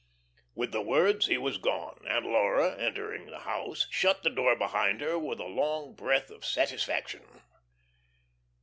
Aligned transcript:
With 0.55 0.71
the 0.71 0.81
words 0.81 1.27
he 1.27 1.37
was 1.37 1.59
gone, 1.59 2.07
and 2.09 2.25
Laura, 2.25 2.75
entering 2.75 3.27
the 3.27 3.41
house, 3.41 3.85
shut 3.91 4.23
the 4.23 4.31
door 4.31 4.55
behind 4.55 4.99
her 4.99 5.19
with 5.19 5.39
a 5.39 5.43
long 5.45 5.93
breath 5.93 6.31
of 6.31 6.43
satisfaction. 6.43 7.43